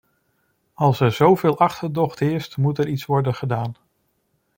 Als 0.73 0.99
er 0.99 1.11
zoveel 1.11 1.59
achterdocht 1.59 2.19
heerst, 2.19 2.57
moet 2.57 2.77
er 2.79 2.87
iets 2.87 3.05
worden 3.05 3.33
gedaan. 3.33 3.75